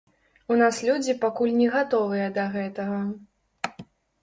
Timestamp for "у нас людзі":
0.53-1.15